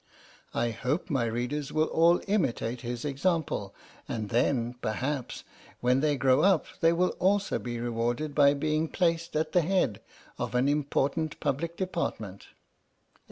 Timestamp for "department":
11.77-12.47